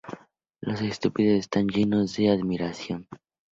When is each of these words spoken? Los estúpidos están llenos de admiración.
Los 0.61 0.81
estúpidos 0.81 1.37
están 1.37 1.67
llenos 1.67 2.17
de 2.17 2.31
admiración. 2.31 3.07